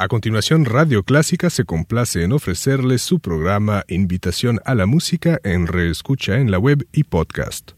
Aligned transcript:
A 0.00 0.06
continuación, 0.06 0.64
Radio 0.64 1.02
Clásica 1.02 1.50
se 1.50 1.64
complace 1.64 2.22
en 2.22 2.30
ofrecerles 2.30 3.02
su 3.02 3.18
programa 3.18 3.82
Invitación 3.88 4.60
a 4.64 4.76
la 4.76 4.86
Música 4.86 5.40
en 5.42 5.66
reescucha 5.66 6.36
en 6.36 6.52
la 6.52 6.60
web 6.60 6.86
y 6.92 7.02
podcast. 7.02 7.72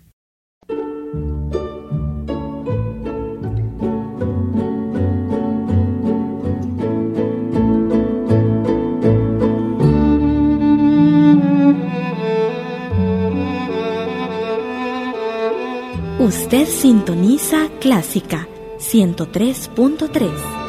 Usted 16.18 16.68
sintoniza 16.68 17.70
Clásica 17.80 18.46
103.3. 18.78 20.59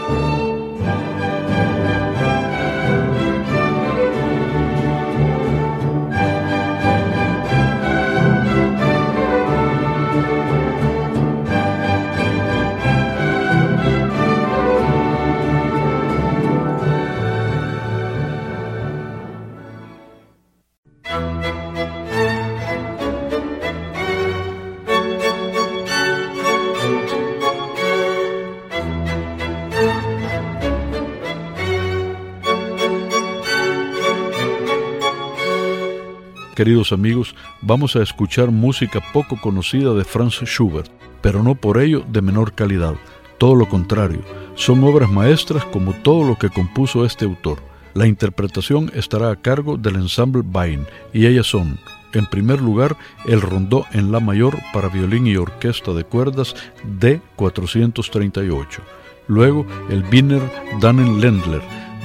queridos 36.62 36.92
amigos, 36.92 37.34
vamos 37.64 37.96
a 37.96 38.04
escuchar 38.04 38.52
música 38.52 39.02
poco 39.14 39.36
conocida 39.42 39.96
de 39.96 40.06
Franz 40.06 40.44
Schubert, 40.44 40.92
pero 41.20 41.42
no 41.42 41.56
por 41.56 41.82
ello 41.82 42.06
de 42.08 42.22
menor 42.22 42.54
calidad. 42.54 42.94
Todo 43.40 43.56
lo 43.56 43.68
contrario, 43.68 44.22
son 44.54 44.84
obras 44.84 45.10
maestras 45.10 45.66
como 45.66 45.92
todo 46.04 46.24
lo 46.24 46.38
que 46.38 46.52
compuso 46.52 47.04
este 47.04 47.26
autor. 47.26 47.58
La 47.96 48.06
interpretación 48.06 48.92
estará 48.94 49.32
a 49.32 49.38
cargo 49.38 49.76
del 49.76 49.96
ensemble 49.96 50.44
Bain 50.46 50.86
y 51.12 51.26
ellas 51.26 51.48
son, 51.48 51.80
en 52.14 52.28
primer 52.28 52.62
lugar, 52.62 52.96
el 53.26 53.42
rondó 53.42 53.88
en 53.92 54.12
la 54.12 54.20
mayor 54.20 54.56
para 54.72 54.88
violín 54.88 55.26
y 55.26 55.38
orquesta 55.38 55.94
de 55.94 56.04
cuerdas 56.04 56.56
D 56.84 57.22
438. 57.38 58.84
Luego, 59.28 59.66
el 59.90 60.04
Wiener 60.04 60.44
Dannen 60.80 61.20
Lendler 61.20 61.64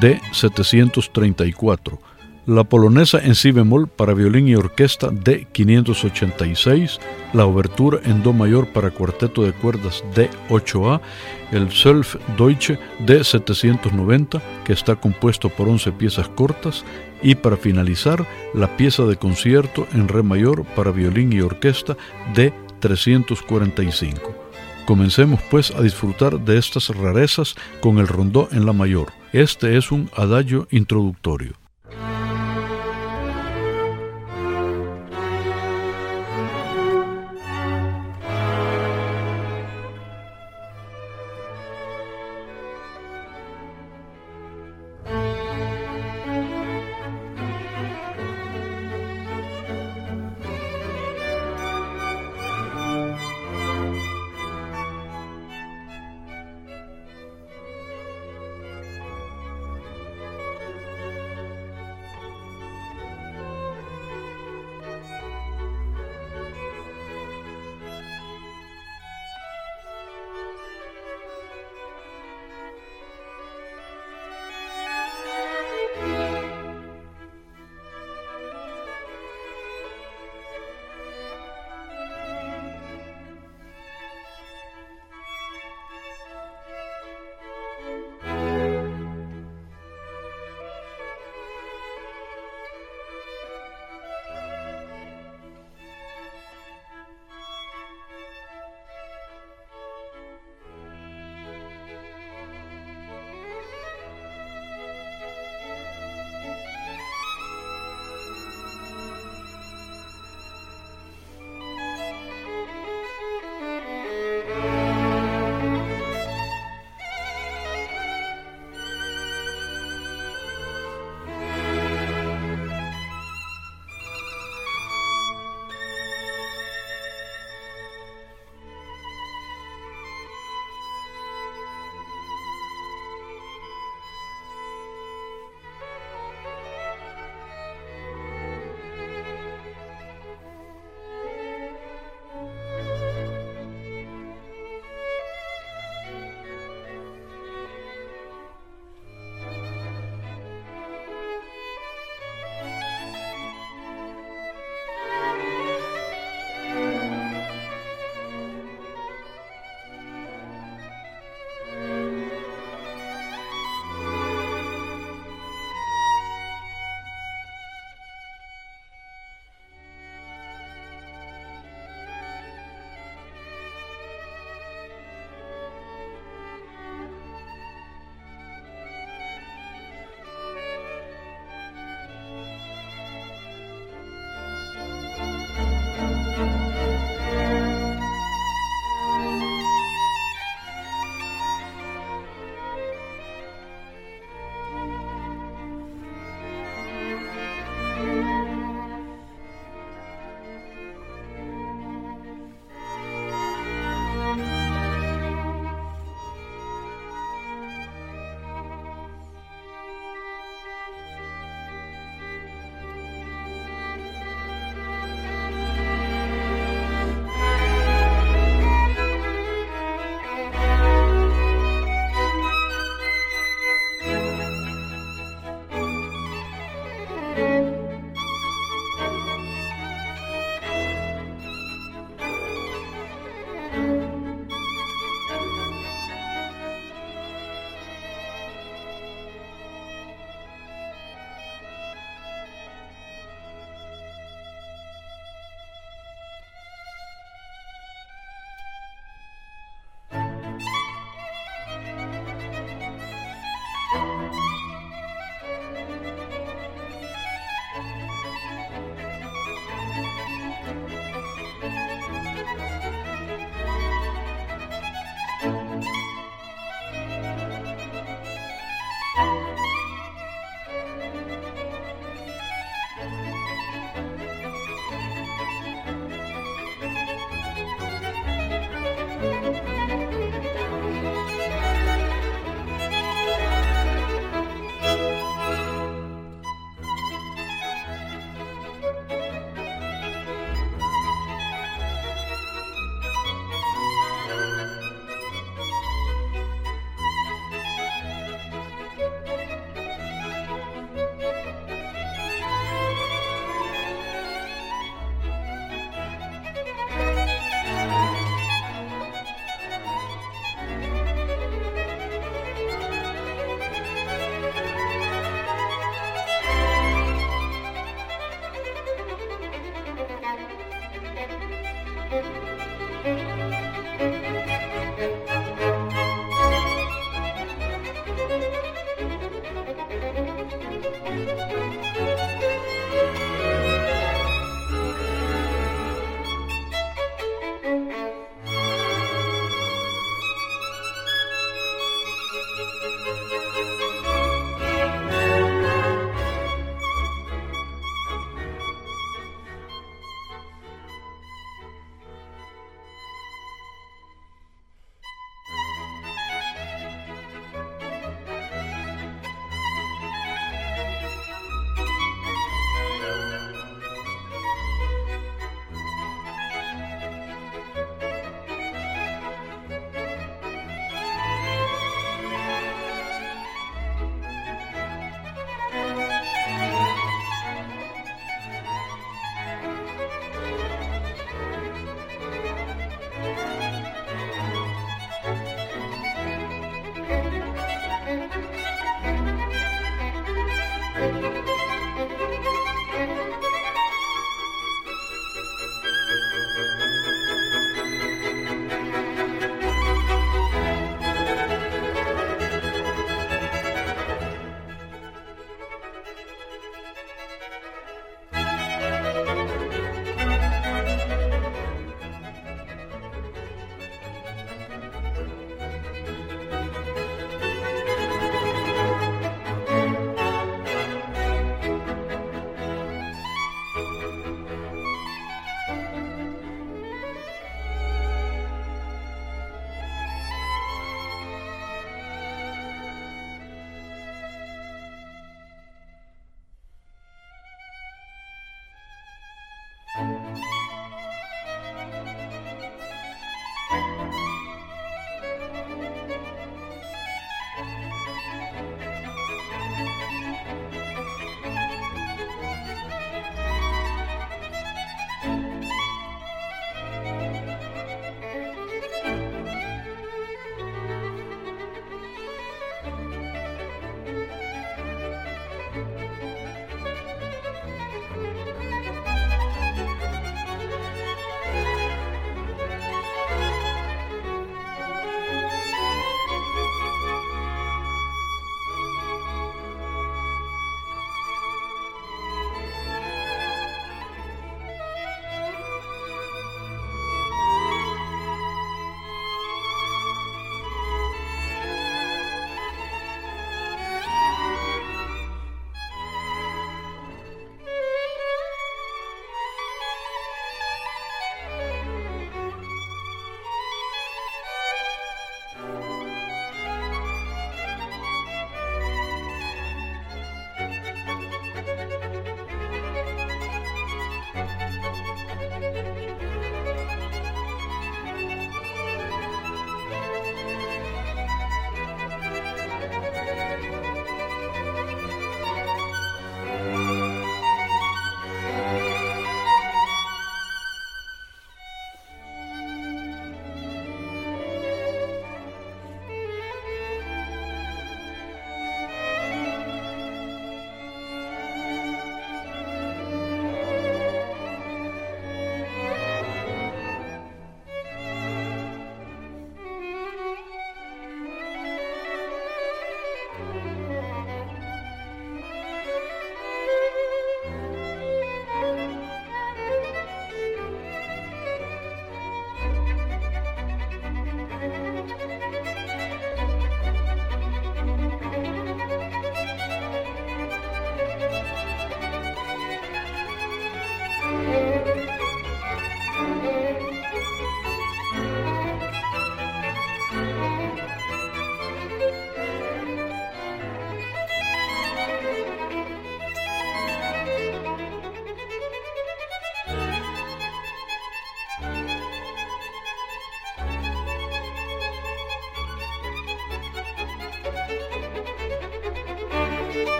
D 0.00 0.18
734 0.32 2.07
la 2.48 2.64
polonesa 2.64 3.18
en 3.22 3.34
si 3.34 3.50
bemol 3.52 3.88
para 3.88 4.14
violín 4.14 4.48
y 4.48 4.54
orquesta 4.54 5.10
de 5.10 5.46
586, 5.52 6.98
la 7.34 7.44
obertura 7.44 8.00
en 8.04 8.22
do 8.22 8.32
mayor 8.32 8.72
para 8.72 8.90
cuarteto 8.90 9.44
de 9.44 9.52
cuerdas 9.52 10.02
de 10.14 10.30
8A, 10.48 10.98
el 11.52 11.70
Self 11.70 12.16
Deutsche 12.38 12.78
de 13.00 13.22
790, 13.22 14.40
que 14.64 14.72
está 14.72 14.96
compuesto 14.96 15.50
por 15.50 15.68
11 15.68 15.92
piezas 15.92 16.26
cortas, 16.30 16.86
y 17.22 17.34
para 17.34 17.58
finalizar, 17.58 18.26
la 18.54 18.74
pieza 18.78 19.02
de 19.04 19.16
concierto 19.16 19.86
en 19.92 20.08
re 20.08 20.22
mayor 20.22 20.64
para 20.74 20.90
violín 20.90 21.34
y 21.34 21.42
orquesta 21.42 21.98
de 22.34 22.54
345. 22.80 24.34
Comencemos 24.86 25.40
pues 25.50 25.70
a 25.72 25.82
disfrutar 25.82 26.40
de 26.40 26.56
estas 26.56 26.88
rarezas 26.88 27.56
con 27.82 27.98
el 27.98 28.08
rondó 28.08 28.48
en 28.52 28.64
la 28.64 28.72
mayor. 28.72 29.12
Este 29.34 29.76
es 29.76 29.92
un 29.92 30.08
adagio 30.16 30.66
introductorio. 30.70 31.67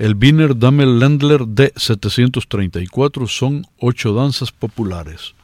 El 0.00 0.14
Wiener 0.14 0.58
Damel 0.58 0.98
Ländler 0.98 1.46
de 1.46 1.74
734 1.76 3.26
son 3.26 3.66
ocho 3.78 4.14
danzas 4.14 4.50
populares. 4.50 5.34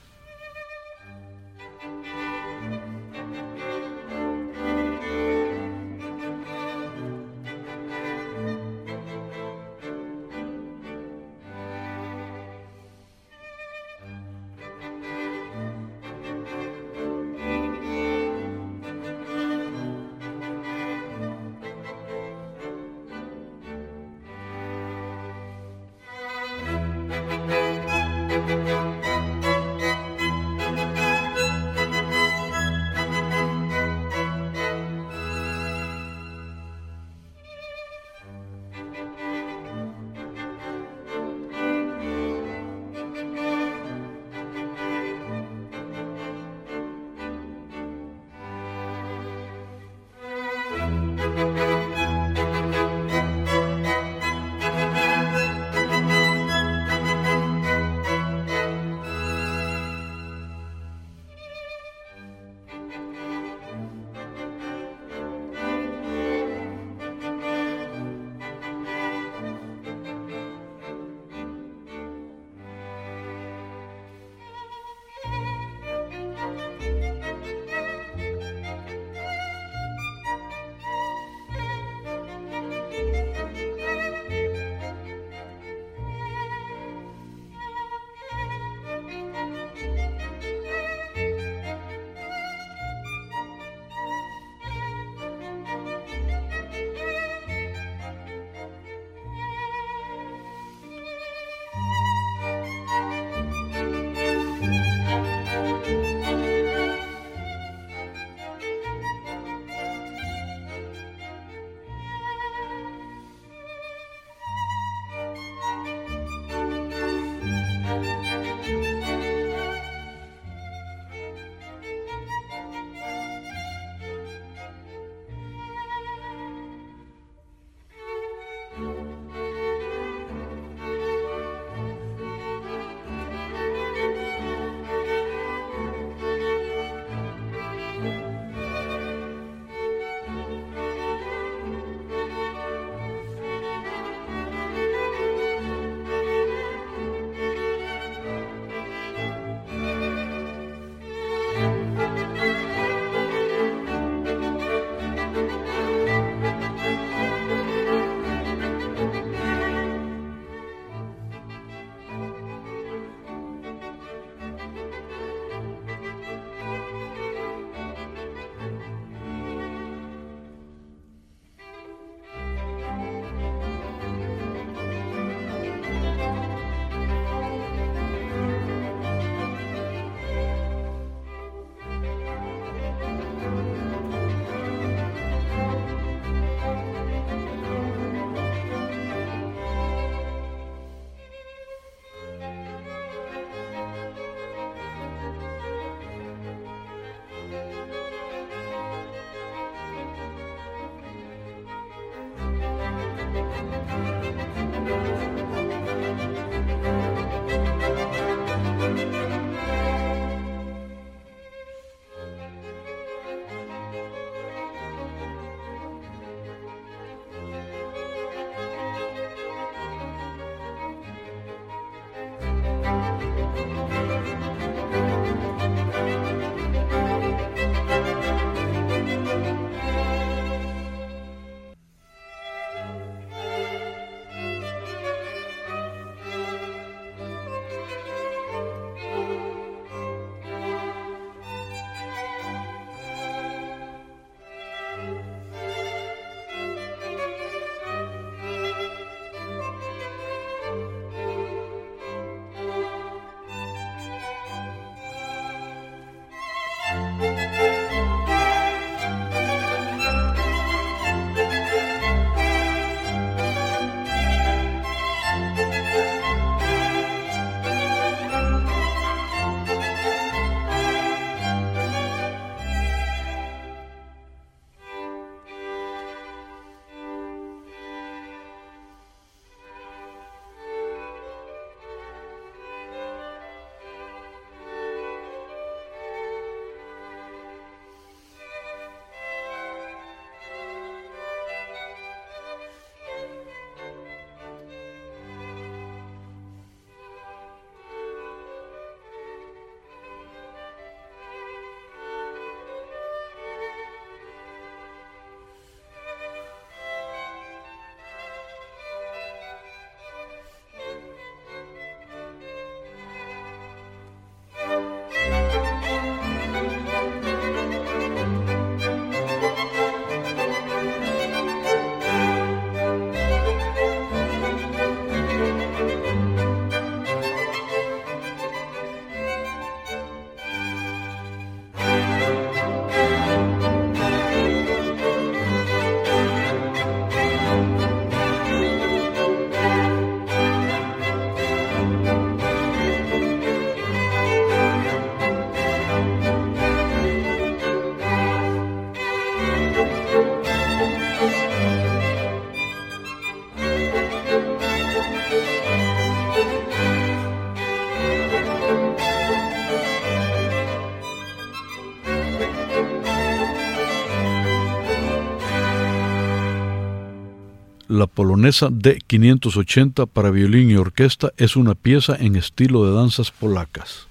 La 367.97 368.07
polonesa 368.07 368.69
D580 368.69 370.07
para 370.07 370.31
violín 370.31 370.71
y 370.71 370.77
orquesta 370.77 371.33
es 371.39 371.57
una 371.57 371.75
pieza 371.75 372.15
en 372.15 372.37
estilo 372.37 372.85
de 372.85 372.95
danzas 372.95 373.31
polacas. 373.31 374.06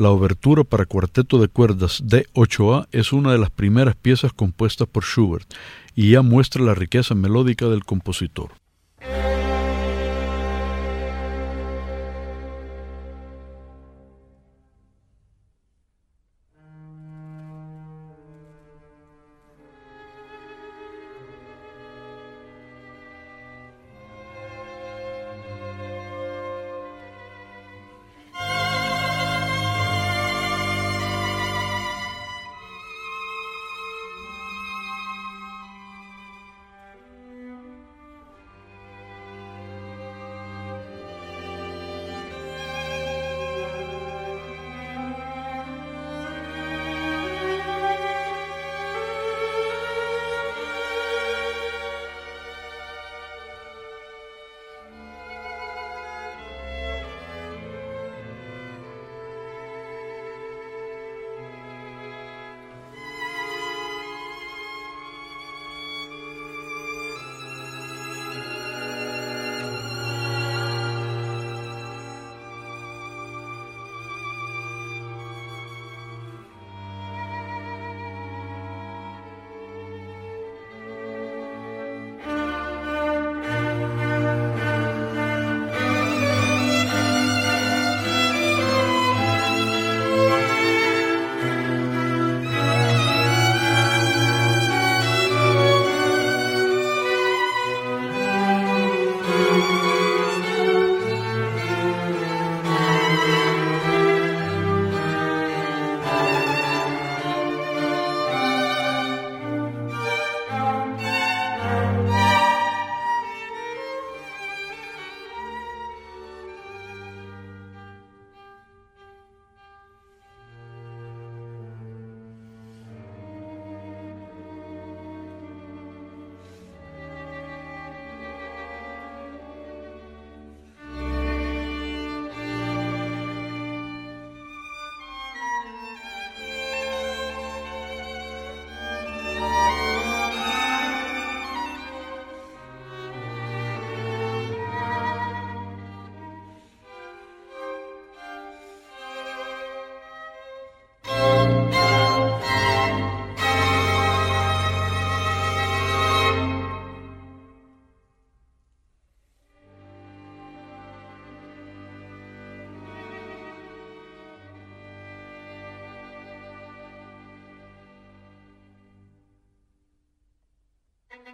La 0.00 0.08
obertura 0.08 0.64
para 0.64 0.86
cuarteto 0.86 1.38
de 1.38 1.48
cuerdas 1.48 2.02
D8A 2.02 2.88
es 2.90 3.12
una 3.12 3.32
de 3.32 3.38
las 3.38 3.50
primeras 3.50 3.94
piezas 3.96 4.32
compuestas 4.32 4.88
por 4.88 5.04
Schubert 5.04 5.46
y 5.94 6.12
ya 6.12 6.22
muestra 6.22 6.64
la 6.64 6.74
riqueza 6.74 7.14
melódica 7.14 7.66
del 7.66 7.84
compositor. 7.84 8.59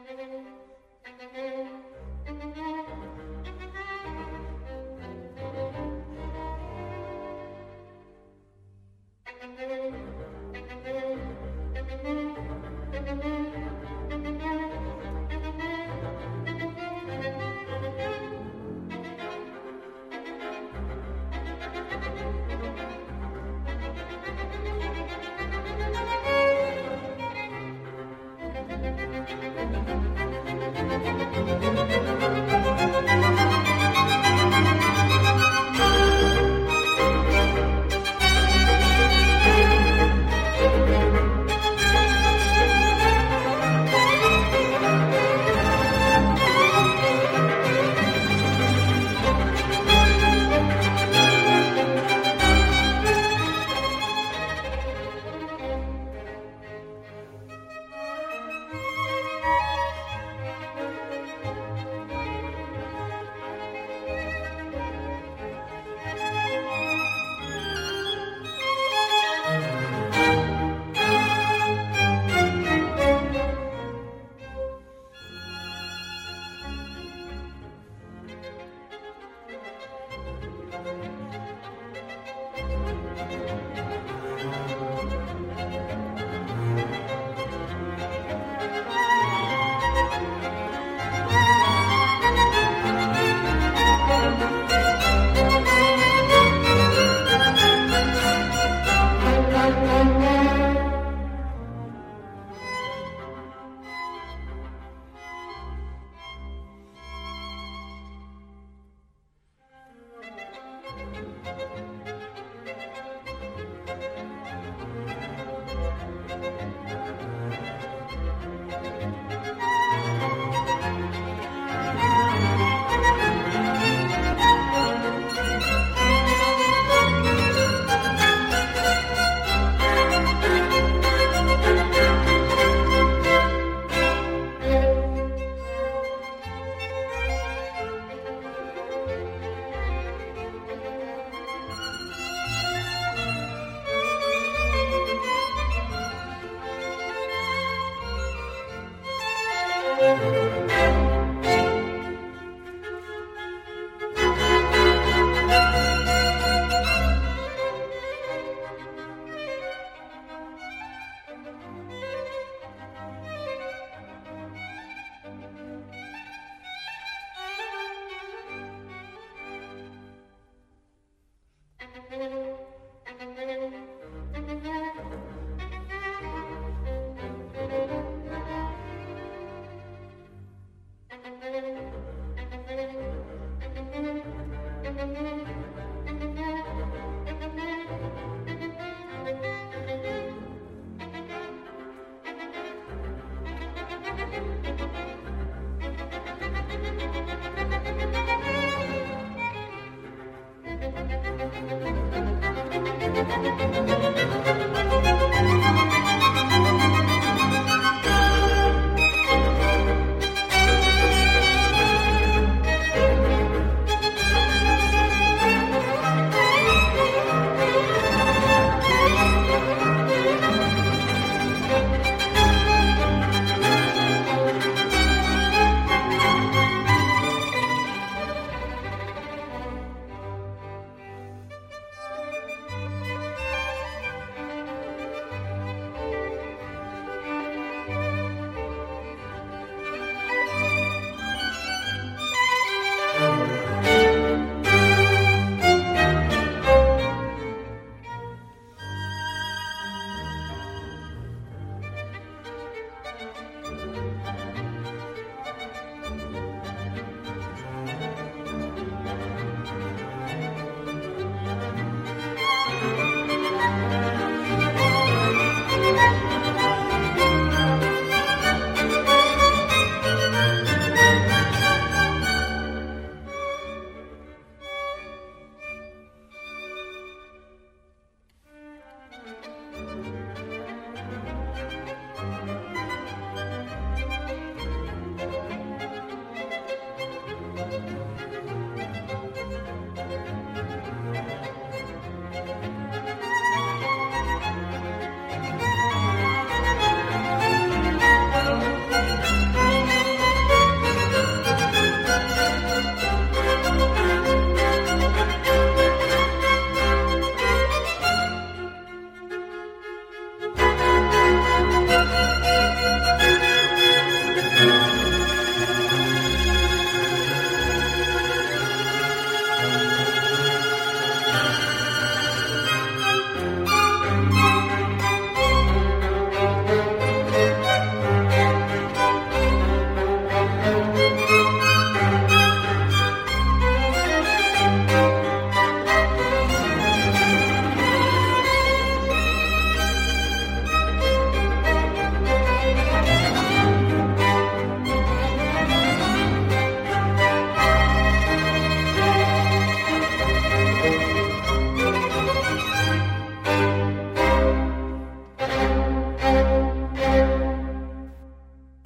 thank 0.07 0.21
you 0.21 0.46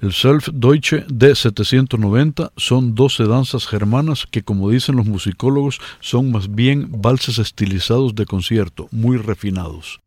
El 0.01 0.13
Self-Deutsche 0.13 1.05
D790 1.05 2.53
son 2.57 2.95
12 2.95 3.25
danzas 3.25 3.67
germanas 3.67 4.25
que, 4.25 4.41
como 4.41 4.71
dicen 4.71 4.95
los 4.95 5.05
musicólogos, 5.05 5.79
son 5.99 6.31
más 6.31 6.55
bien 6.55 6.89
valses 6.89 7.37
estilizados 7.37 8.15
de 8.15 8.25
concierto, 8.25 8.87
muy 8.89 9.17
refinados. 9.17 10.01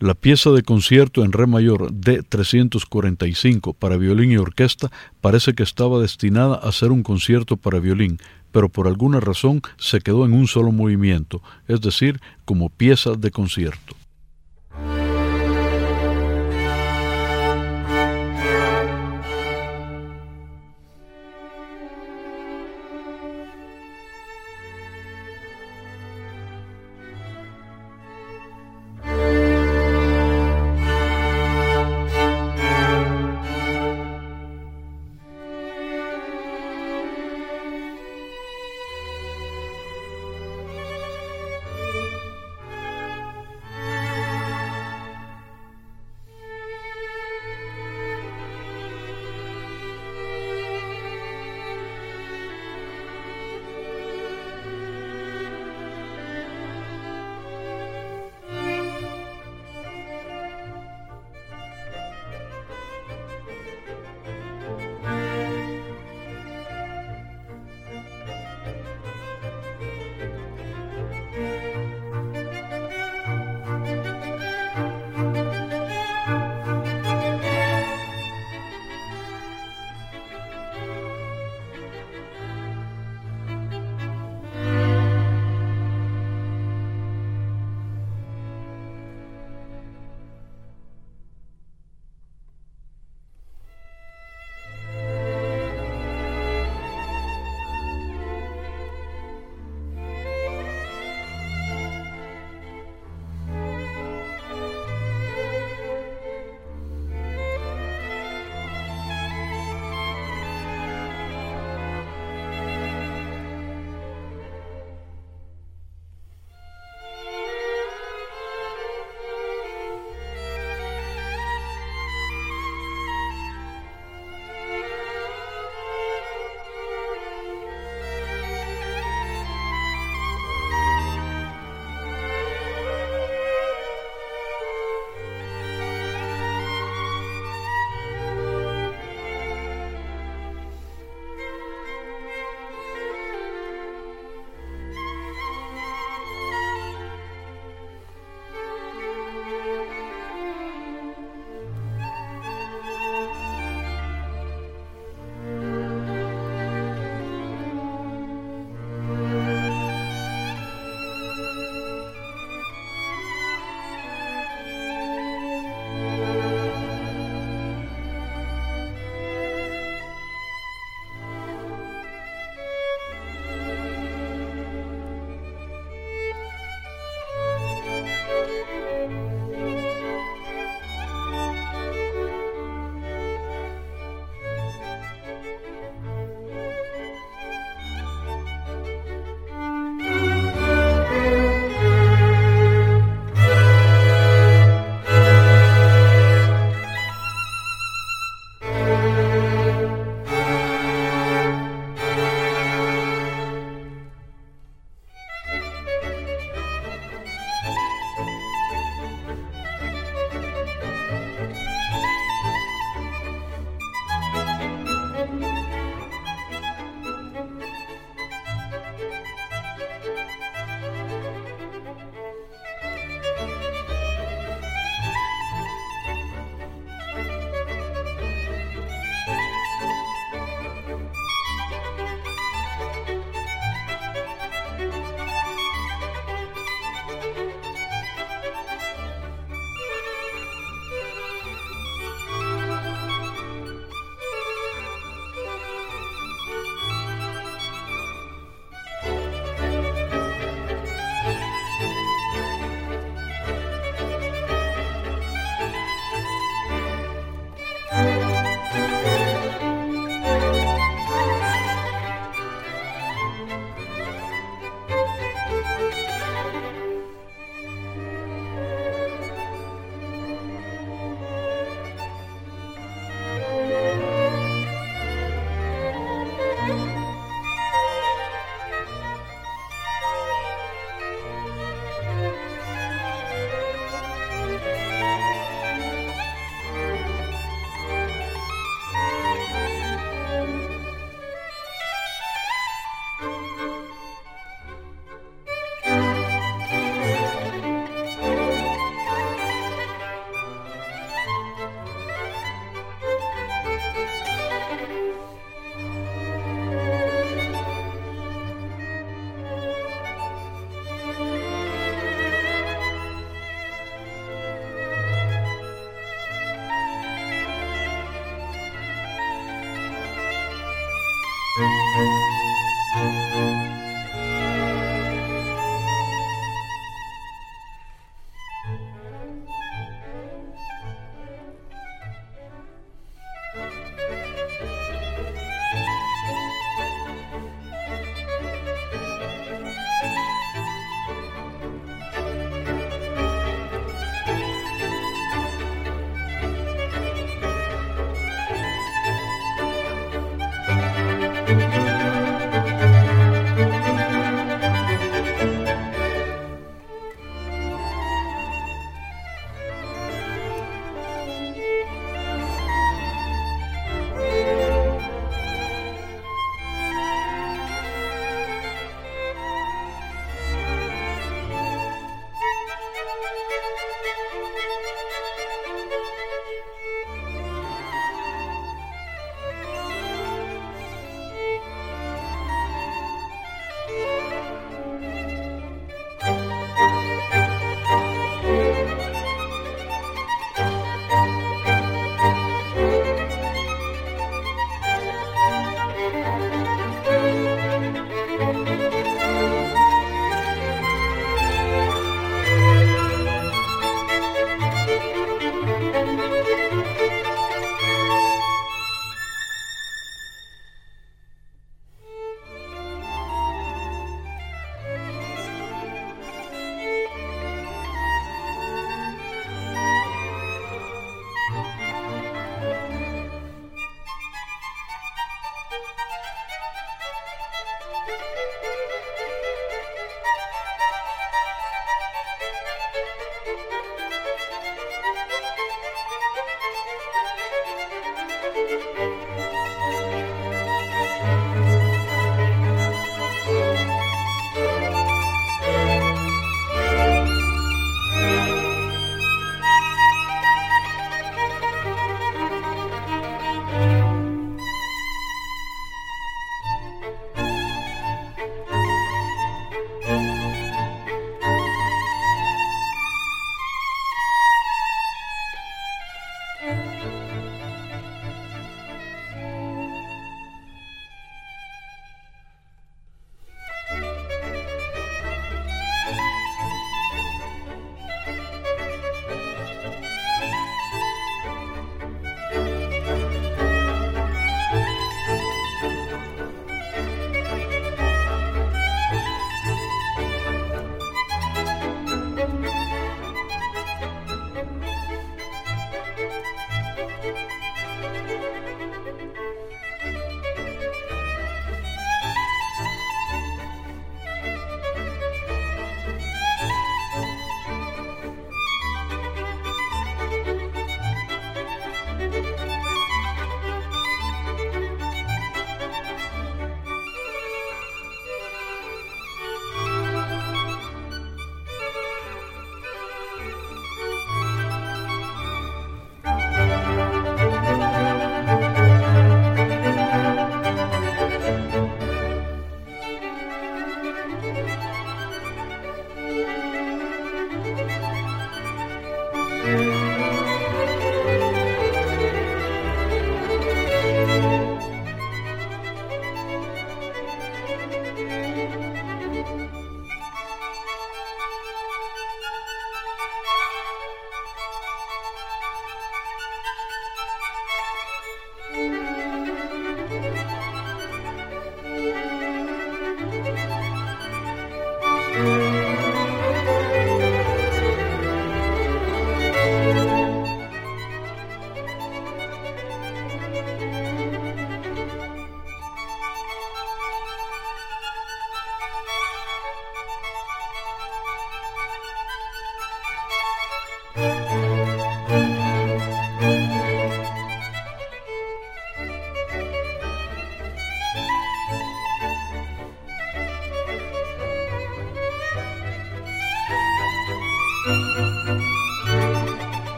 La 0.00 0.14
pieza 0.14 0.48
de 0.52 0.62
concierto 0.62 1.24
en 1.24 1.32
re 1.32 1.46
mayor 1.46 1.92
D 1.92 2.22
345 2.22 3.74
para 3.74 3.98
violín 3.98 4.32
y 4.32 4.38
orquesta 4.38 4.90
parece 5.20 5.52
que 5.52 5.62
estaba 5.62 6.00
destinada 6.00 6.54
a 6.54 6.72
ser 6.72 6.90
un 6.90 7.02
concierto 7.02 7.58
para 7.58 7.80
violín, 7.80 8.18
pero 8.50 8.70
por 8.70 8.86
alguna 8.86 9.20
razón 9.20 9.60
se 9.76 10.00
quedó 10.00 10.24
en 10.24 10.32
un 10.32 10.46
solo 10.46 10.72
movimiento, 10.72 11.42
es 11.68 11.82
decir, 11.82 12.18
como 12.46 12.70
pieza 12.70 13.10
de 13.12 13.30
concierto. 13.30 13.94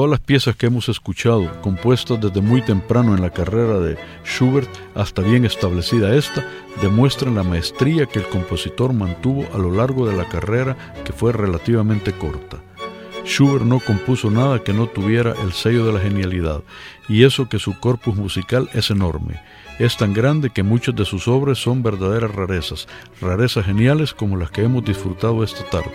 Todas 0.00 0.12
las 0.12 0.20
piezas 0.20 0.56
que 0.56 0.64
hemos 0.64 0.88
escuchado, 0.88 1.60
compuestas 1.60 2.18
desde 2.18 2.40
muy 2.40 2.62
temprano 2.62 3.14
en 3.14 3.20
la 3.20 3.28
carrera 3.28 3.78
de 3.80 3.98
Schubert 4.24 4.70
hasta 4.94 5.20
bien 5.20 5.44
establecida 5.44 6.14
esta, 6.14 6.42
demuestran 6.80 7.34
la 7.34 7.42
maestría 7.42 8.06
que 8.06 8.20
el 8.20 8.26
compositor 8.28 8.94
mantuvo 8.94 9.46
a 9.52 9.58
lo 9.58 9.70
largo 9.70 10.08
de 10.08 10.16
la 10.16 10.26
carrera 10.26 10.94
que 11.04 11.12
fue 11.12 11.34
relativamente 11.34 12.12
corta. 12.12 12.62
Schubert 13.26 13.66
no 13.66 13.78
compuso 13.78 14.30
nada 14.30 14.64
que 14.64 14.72
no 14.72 14.86
tuviera 14.86 15.34
el 15.44 15.52
sello 15.52 15.84
de 15.84 15.92
la 15.92 16.00
genialidad, 16.00 16.62
y 17.06 17.24
eso 17.24 17.50
que 17.50 17.58
su 17.58 17.78
corpus 17.78 18.16
musical 18.16 18.70
es 18.72 18.90
enorme. 18.90 19.42
Es 19.78 19.98
tan 19.98 20.14
grande 20.14 20.48
que 20.48 20.62
muchas 20.62 20.96
de 20.96 21.04
sus 21.04 21.28
obras 21.28 21.58
son 21.58 21.82
verdaderas 21.82 22.34
rarezas, 22.34 22.88
rarezas 23.20 23.66
geniales 23.66 24.14
como 24.14 24.38
las 24.38 24.50
que 24.50 24.62
hemos 24.62 24.82
disfrutado 24.82 25.44
esta 25.44 25.64
tarde. 25.68 25.92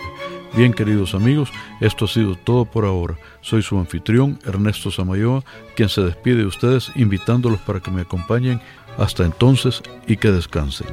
Bien, 0.54 0.72
queridos 0.72 1.14
amigos, 1.14 1.50
esto 1.80 2.06
ha 2.06 2.08
sido 2.08 2.34
todo 2.34 2.64
por 2.64 2.84
ahora. 2.84 3.16
Soy 3.40 3.62
su 3.62 3.78
anfitrión, 3.78 4.38
Ernesto 4.44 4.90
Samayoa, 4.90 5.44
quien 5.74 5.88
se 5.88 6.00
despide 6.02 6.36
de 6.36 6.46
ustedes 6.46 6.90
invitándolos 6.94 7.60
para 7.60 7.80
que 7.80 7.90
me 7.90 8.02
acompañen 8.02 8.60
hasta 8.96 9.24
entonces 9.24 9.82
y 10.06 10.16
que 10.16 10.30
descansen. 10.30 10.86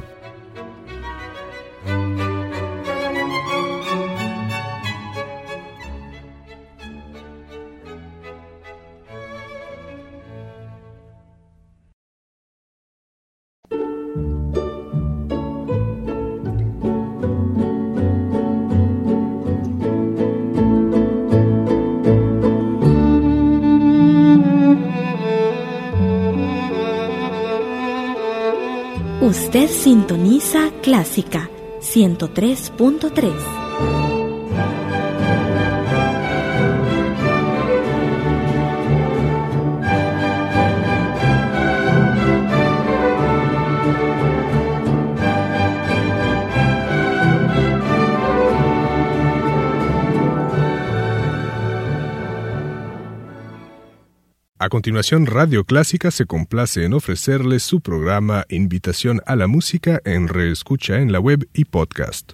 Clásica 31.14 31.48
103.3. 31.80 33.63
A 54.64 54.70
continuación, 54.70 55.26
Radio 55.26 55.64
Clásica 55.64 56.10
se 56.10 56.24
complace 56.24 56.86
en 56.86 56.94
ofrecerles 56.94 57.62
su 57.62 57.82
programa 57.82 58.46
Invitación 58.48 59.20
a 59.26 59.36
la 59.36 59.46
Música 59.46 60.00
en 60.06 60.26
reescucha 60.26 61.00
en 61.00 61.12
la 61.12 61.20
web 61.20 61.46
y 61.52 61.66
podcast. 61.66 62.32